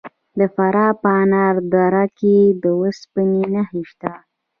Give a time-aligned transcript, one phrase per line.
[0.39, 4.11] د فراه په انار دره کې د وسپنې نښې شته.